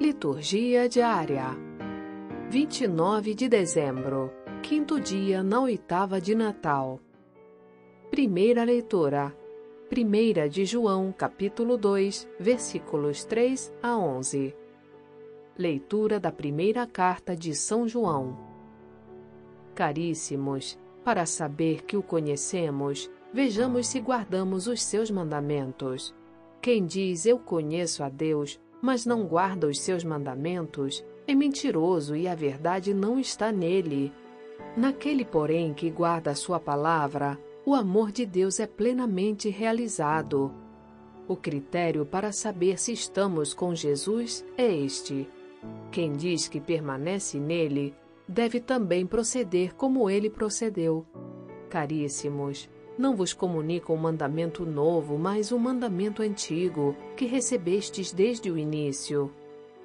Liturgia 0.00 0.88
diária. 0.88 1.48
29 2.48 3.34
de 3.34 3.50
dezembro, 3.50 4.32
quinto 4.62 4.98
dia 4.98 5.42
na 5.42 5.60
oitava 5.60 6.18
de 6.18 6.34
Natal. 6.34 6.98
Primeira 8.10 8.64
leitura. 8.64 9.36
Primeira 9.90 10.48
de 10.48 10.64
João, 10.64 11.12
capítulo 11.12 11.76
2, 11.76 12.26
versículos 12.40 13.26
3 13.26 13.74
a 13.82 13.94
11. 13.98 14.56
Leitura 15.58 16.18
da 16.18 16.32
primeira 16.32 16.86
carta 16.86 17.36
de 17.36 17.54
São 17.54 17.86
João. 17.86 18.38
Caríssimos, 19.74 20.78
para 21.04 21.26
saber 21.26 21.84
que 21.84 21.98
o 21.98 22.02
conhecemos, 22.02 23.10
vejamos 23.34 23.88
se 23.88 24.00
guardamos 24.00 24.66
os 24.66 24.82
seus 24.82 25.10
mandamentos. 25.10 26.14
Quem 26.62 26.86
diz 26.86 27.26
eu 27.26 27.38
conheço 27.38 28.02
a 28.02 28.08
Deus, 28.08 28.58
mas 28.80 29.04
não 29.04 29.24
guarda 29.24 29.66
os 29.66 29.80
seus 29.80 30.04
mandamentos, 30.04 31.04
é 31.26 31.34
mentiroso 31.34 32.16
e 32.16 32.26
a 32.26 32.34
verdade 32.34 32.94
não 32.94 33.18
está 33.18 33.52
nele. 33.52 34.12
Naquele, 34.76 35.24
porém, 35.24 35.74
que 35.74 35.90
guarda 35.90 36.30
a 36.30 36.34
sua 36.34 36.58
palavra, 36.58 37.38
o 37.64 37.74
amor 37.74 38.10
de 38.10 38.24
Deus 38.24 38.58
é 38.58 38.66
plenamente 38.66 39.48
realizado. 39.48 40.52
O 41.28 41.36
critério 41.36 42.04
para 42.04 42.32
saber 42.32 42.80
se 42.80 42.92
estamos 42.92 43.54
com 43.54 43.74
Jesus 43.74 44.44
é 44.56 44.72
este: 44.72 45.28
quem 45.90 46.12
diz 46.12 46.48
que 46.48 46.60
permanece 46.60 47.38
nele, 47.38 47.94
deve 48.26 48.60
também 48.60 49.06
proceder 49.06 49.74
como 49.74 50.08
ele 50.08 50.30
procedeu. 50.30 51.04
Caríssimos, 51.68 52.68
não 53.00 53.16
vos 53.16 53.32
comunico 53.32 53.94
um 53.94 53.96
mandamento 53.96 54.66
novo, 54.66 55.16
mas 55.18 55.50
um 55.50 55.58
mandamento 55.58 56.22
antigo, 56.22 56.94
que 57.16 57.24
recebestes 57.24 58.12
desde 58.12 58.50
o 58.50 58.58
início. 58.58 59.32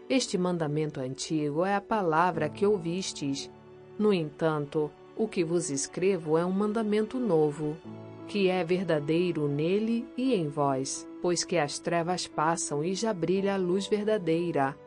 Este 0.09 0.37
mandamento 0.37 0.99
antigo 0.99 1.63
é 1.63 1.75
a 1.75 1.81
palavra 1.81 2.49
que 2.49 2.65
ouvistes. 2.65 3.49
No 3.97 4.13
entanto, 4.13 4.91
o 5.15 5.29
que 5.29 5.45
vos 5.45 5.69
escrevo 5.69 6.37
é 6.37 6.45
um 6.45 6.51
mandamento 6.51 7.17
novo, 7.17 7.77
que 8.27 8.49
é 8.49 8.61
verdadeiro 8.65 9.47
nele 9.47 10.05
e 10.17 10.33
em 10.33 10.49
vós, 10.49 11.07
pois 11.21 11.45
que 11.45 11.57
as 11.57 11.79
trevas 11.79 12.27
passam 12.27 12.83
e 12.83 12.93
já 12.93 13.13
brilha 13.13 13.53
a 13.53 13.57
luz 13.57 13.87
verdadeira. 13.87 14.77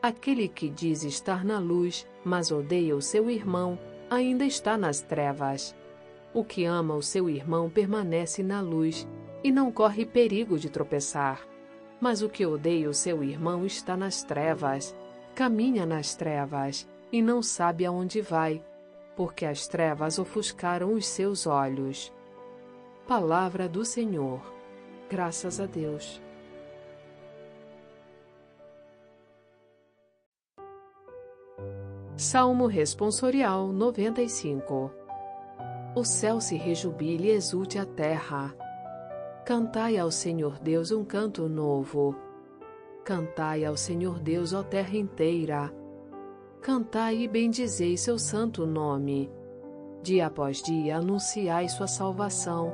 Aquele 0.00 0.48
que 0.48 0.70
diz 0.70 1.02
estar 1.02 1.44
na 1.44 1.58
luz, 1.58 2.06
mas 2.24 2.50
odeia 2.50 2.96
o 2.96 3.02
seu 3.02 3.28
irmão, 3.28 3.78
ainda 4.08 4.46
está 4.46 4.78
nas 4.78 5.02
trevas. 5.02 5.76
O 6.34 6.44
que 6.44 6.64
ama 6.64 6.94
o 6.94 7.02
seu 7.02 7.28
irmão 7.28 7.70
permanece 7.70 8.42
na 8.42 8.60
luz 8.60 9.08
e 9.42 9.50
não 9.50 9.72
corre 9.72 10.04
perigo 10.04 10.58
de 10.58 10.68
tropeçar. 10.68 11.46
Mas 12.00 12.22
o 12.22 12.28
que 12.28 12.44
odeia 12.44 12.88
o 12.88 12.94
seu 12.94 13.24
irmão 13.24 13.64
está 13.64 13.96
nas 13.96 14.22
trevas, 14.22 14.94
caminha 15.34 15.86
nas 15.86 16.14
trevas 16.14 16.88
e 17.10 17.22
não 17.22 17.42
sabe 17.42 17.84
aonde 17.84 18.20
vai, 18.20 18.62
porque 19.16 19.44
as 19.44 19.66
trevas 19.66 20.18
ofuscaram 20.18 20.92
os 20.92 21.06
seus 21.06 21.46
olhos. 21.46 22.12
Palavra 23.06 23.68
do 23.68 23.84
Senhor. 23.84 24.40
Graças 25.10 25.58
a 25.58 25.66
Deus. 25.66 26.20
Salmo 32.16 32.66
Responsorial 32.66 33.68
95 33.68 34.97
o 35.94 36.04
céu 36.04 36.40
se 36.40 36.56
rejubile 36.56 37.28
e 37.28 37.30
exulte 37.30 37.78
a 37.78 37.84
terra. 37.84 38.54
Cantai 39.44 39.96
ao 39.96 40.10
Senhor 40.10 40.58
Deus 40.58 40.90
um 40.90 41.04
canto 41.04 41.48
novo. 41.48 42.14
Cantai 43.04 43.64
ao 43.64 43.76
Senhor 43.76 44.20
Deus, 44.20 44.52
ó 44.52 44.62
terra 44.62 44.96
inteira. 44.96 45.72
Cantai 46.60 47.18
e 47.18 47.28
bendizei 47.28 47.96
seu 47.96 48.18
santo 48.18 48.66
nome. 48.66 49.30
Dia 50.02 50.26
após 50.26 50.62
dia 50.62 50.98
anunciai 50.98 51.68
sua 51.68 51.86
salvação. 51.86 52.72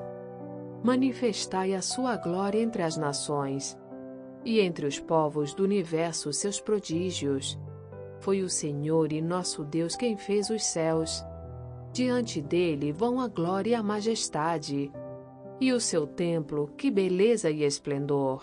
Manifestai 0.83 1.75
a 1.75 1.81
sua 1.81 2.17
glória 2.17 2.61
entre 2.61 2.83
as 2.83 2.97
nações 2.97 3.79
e 4.45 4.61
entre 4.61 4.87
os 4.87 4.99
povos 4.99 5.55
do 5.55 5.63
universo 5.63 6.33
seus 6.33 6.61
prodígios. 6.61 7.59
Foi 8.19 8.43
o 8.43 8.51
Senhor 8.51 9.13
e 9.13 9.23
nosso 9.23 9.65
Deus 9.65 9.97
quem 9.97 10.17
fez 10.17 10.51
os 10.51 10.65
céus 10.65 11.25
Diante 11.95 12.43
dele 12.43 12.91
vão 12.91 13.21
a 13.21 13.29
glória 13.29 13.71
e 13.71 13.75
a 13.77 13.81
majestade, 13.81 14.91
e 15.61 15.73
o 15.73 15.79
seu 15.79 16.09
templo, 16.09 16.67
que 16.77 16.91
beleza 16.91 17.49
e 17.53 17.63
esplendor. 17.63 18.43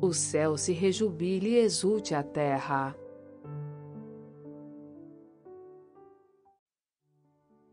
O 0.00 0.12
céu 0.12 0.56
se 0.56 0.72
rejubile 0.72 1.50
e 1.50 1.58
exulte 1.58 2.16
a 2.16 2.22
terra. 2.24 2.96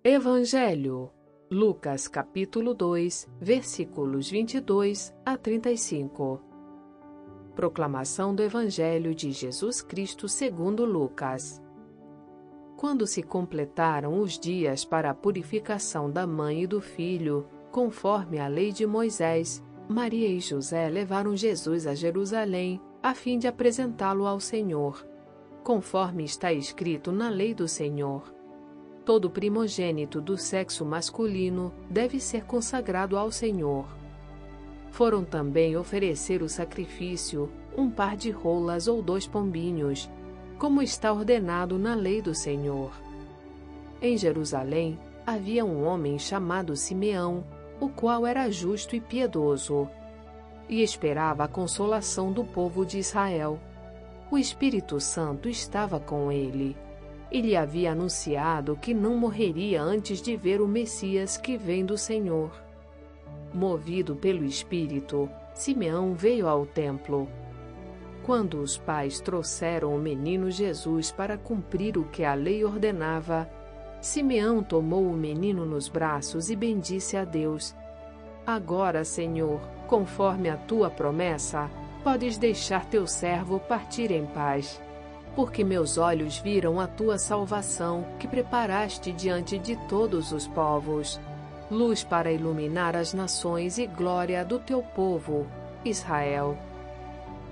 Evangelho, 0.04 1.10
Lucas 1.50 2.08
capítulo 2.08 2.76
2, 2.76 3.28
versículos 3.42 4.30
22 4.30 5.12
a 5.26 5.36
35. 5.36 6.40
Proclamação 7.56 8.36
do 8.36 8.44
Evangelho 8.44 9.16
de 9.16 9.32
Jesus 9.32 9.82
Cristo 9.82 10.30
segundo 10.30 10.86
Lucas. 10.86 11.60
Quando 12.80 13.06
se 13.06 13.22
completaram 13.22 14.22
os 14.22 14.40
dias 14.40 14.86
para 14.86 15.10
a 15.10 15.14
purificação 15.14 16.10
da 16.10 16.26
mãe 16.26 16.64
e 16.64 16.68
do 16.68 16.80
filho, 16.80 17.46
conforme 17.74 18.40
a 18.40 18.48
lei 18.48 18.72
de 18.72 18.88
Moisés, 18.88 19.62
Maria 19.90 20.30
e 20.30 20.40
José 20.40 20.88
levaram 20.88 21.36
Jesus 21.36 21.86
a 21.86 21.94
Jerusalém 21.94 22.80
a 23.04 23.14
fim 23.14 23.38
de 23.38 23.50
apresentá-lo 23.50 24.26
ao 24.26 24.40
Senhor, 24.40 25.06
conforme 25.62 26.24
está 26.24 26.54
escrito 26.54 27.12
na 27.12 27.28
lei 27.28 27.54
do 27.54 27.68
Senhor. 27.68 28.34
Todo 29.04 29.30
primogênito 29.30 30.22
do 30.22 30.38
sexo 30.38 30.86
masculino 30.86 31.74
deve 31.90 32.18
ser 32.18 32.46
consagrado 32.46 33.18
ao 33.18 33.30
Senhor. 33.30 33.88
Foram 34.90 35.26
também 35.26 35.76
oferecer 35.76 36.42
o 36.42 36.48
sacrifício, 36.48 37.52
um 37.78 37.90
par 37.90 38.16
de 38.16 38.32
rolas 38.32 38.88
ou 38.88 39.02
dois 39.02 39.28
pombinhos, 39.28 40.10
como 40.60 40.82
está 40.82 41.14
ordenado 41.14 41.80
na 41.80 41.96
lei 41.96 42.22
do 42.22 42.36
Senhor. 42.36 42.92
Em 44.02 44.18
Jerusalém 44.18 45.00
havia 45.26 45.64
um 45.64 45.86
homem 45.86 46.20
chamado 46.20 46.76
Simeão, 46.76 47.46
o 47.80 47.88
qual 47.88 48.28
era 48.28 48.52
justo 48.52 48.94
e 48.94 49.00
piedoso, 49.00 49.88
e 50.68 50.84
esperava 50.84 51.46
a 51.46 51.48
consolação 51.48 52.32
do 52.34 52.44
povo 52.44 52.86
de 52.86 53.00
Israel. 53.00 53.58
O 54.30 54.38
Espírito 54.38 55.00
Santo 55.00 55.48
estava 55.48 55.98
com 55.98 56.30
ele. 56.30 56.76
E 57.32 57.42
lhe 57.42 57.56
havia 57.56 57.92
anunciado 57.92 58.76
que 58.76 58.94
não 58.94 59.16
morreria 59.16 59.82
antes 59.82 60.22
de 60.22 60.36
ver 60.36 60.62
o 60.62 60.68
Messias 60.68 61.38
que 61.38 61.58
vem 61.58 61.86
do 61.86 61.98
Senhor. 61.98 62.52
Movido 63.54 64.16
pelo 64.16 64.44
Espírito, 64.44 65.30
Simeão 65.54 66.14
veio 66.14 66.48
ao 66.48 66.66
templo 66.66 67.30
quando 68.24 68.62
os 68.62 68.78
pais 68.78 69.20
trouxeram 69.20 69.96
o 69.96 70.00
menino 70.00 70.52
Jesus 70.52 71.12
para 71.12 71.38
cumprir 71.38 71.98
o 71.98 72.06
que 72.06 72.24
a 72.24 72.34
lei 72.34 72.64
ordenava, 72.64 73.50
Simeão 74.02 74.64
tomou 74.64 75.06
o 75.06 75.14
menino 75.14 75.66
nos 75.66 75.90
braços 75.90 76.50
e 76.50 76.56
bendisse 76.56 77.18
a 77.18 77.26
Deus. 77.26 77.76
Agora, 78.46 79.04
Senhor, 79.04 79.60
conforme 79.88 80.50
a 80.50 80.56
tua 80.56 80.90
promessa, 80.90 81.70
podes 82.04 82.38
deixar 82.38 82.86
teu 82.86 83.06
servo 83.06 83.60
partir 83.60 84.12
em 84.12 84.26
paz. 84.26 84.82
Porque 85.36 85.64
meus 85.64 85.98
olhos 85.98 86.38
viram 86.38 86.80
a 86.80 86.88
tua 86.88 87.18
salvação, 87.18 88.06
que 88.20 88.28
preparaste 88.28 89.12
diante 89.12 89.60
de 89.60 89.76
todos 89.88 90.32
os 90.32 90.48
povos, 90.48 91.20
luz 91.70 92.04
para 92.04 92.32
iluminar 92.32 92.96
as 92.96 93.14
nações 93.14 93.78
e 93.78 93.86
glória 93.86 94.44
do 94.44 94.60
teu 94.60 94.82
povo, 94.82 95.46
Israel. 95.86 96.58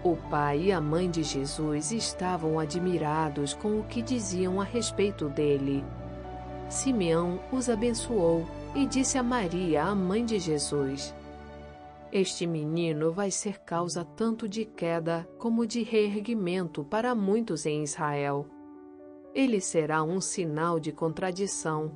O 0.04 0.16
pai 0.30 0.66
e 0.66 0.72
a 0.72 0.80
mãe 0.80 1.10
de 1.10 1.24
Jesus 1.24 1.92
estavam 1.92 2.60
admirados 2.60 3.54
com 3.54 3.80
o 3.80 3.84
que 3.84 4.02
diziam 4.02 4.62
a 4.62 4.64
respeito 4.64 5.28
dele. 5.28 5.84
Simeão 6.70 7.40
os 7.52 7.70
abençoou 7.70 8.46
e 8.76 8.86
disse 8.86 9.18
a 9.18 9.24
Maria, 9.24 9.86
a 9.86 9.96
mãe 9.96 10.24
de 10.24 10.38
Jesus: 10.38 11.16
Este 12.12 12.46
menino 12.46 13.12
vai 13.12 13.32
ser 13.32 13.60
causa 13.62 14.06
tanto 14.06 14.48
de 14.48 14.66
queda 14.66 15.28
como 15.38 15.66
de 15.66 15.82
reerguimento 15.82 16.84
para 16.84 17.16
muitos 17.16 17.66
em 17.66 17.84
Israel. 17.84 18.46
Ele 19.34 19.60
será 19.60 20.04
um 20.04 20.22
sinal 20.22 20.80
de 20.80 20.92
contradição. 20.92 21.92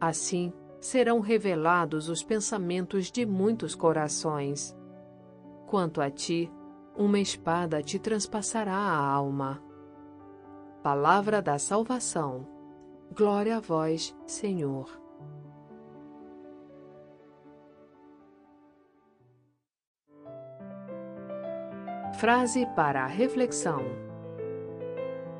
Assim, 0.00 0.52
serão 0.80 1.20
revelados 1.20 2.08
os 2.08 2.22
pensamentos 2.22 3.10
de 3.10 3.24
muitos 3.24 3.74
corações. 3.74 4.76
Quanto 5.66 6.00
a 6.00 6.10
ti, 6.10 6.50
uma 6.96 7.18
espada 7.18 7.82
te 7.82 7.98
transpassará 7.98 8.74
a 8.74 8.98
alma. 8.98 9.62
Palavra 10.82 11.40
da 11.40 11.58
salvação. 11.58 12.46
Glória 13.14 13.56
a 13.56 13.60
vós, 13.60 14.16
Senhor. 14.26 15.00
Frase 22.14 22.66
para 22.76 23.04
a 23.04 23.06
reflexão. 23.06 23.82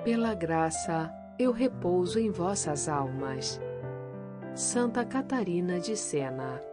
Pela 0.04 0.34
graça, 0.34 1.12
eu 1.38 1.52
repouso 1.52 2.18
em 2.18 2.30
vossas 2.30 2.88
almas. 2.88 3.60
Santa 4.54 5.04
Catarina 5.04 5.78
de 5.78 5.96
Sena 5.96 6.71